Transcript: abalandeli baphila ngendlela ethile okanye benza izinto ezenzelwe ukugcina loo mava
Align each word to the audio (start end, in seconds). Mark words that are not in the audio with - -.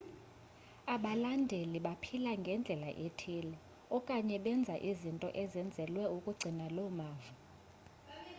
abalandeli 0.93 1.77
baphila 1.85 2.31
ngendlela 2.41 2.89
ethile 3.05 3.57
okanye 3.97 4.37
benza 4.45 4.75
izinto 4.89 5.29
ezenzelwe 5.41 6.03
ukugcina 6.15 6.65
loo 6.75 6.89
mava 6.99 7.33